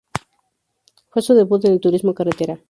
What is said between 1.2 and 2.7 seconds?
su debut en el Turismo Carretera.